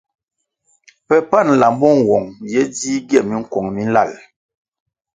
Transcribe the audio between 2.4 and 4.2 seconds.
ye dzih gie minkuong mi nlal.